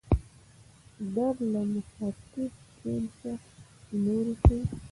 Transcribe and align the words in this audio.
در 1.13 1.35
د 1.53 1.55
مخاطب 1.73 2.51
دویم 2.79 3.05
شخص 3.19 3.49
لوری 4.03 4.33
ښيي. 4.43 4.61